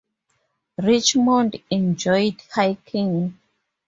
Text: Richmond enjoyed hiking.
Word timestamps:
Richmond 0.81 1.61
enjoyed 1.69 2.41
hiking. 2.55 3.37